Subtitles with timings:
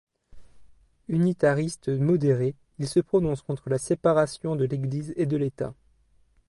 [1.09, 5.75] Unitariste modéré, il se prononce contre la séparation de l'Église et de l'État.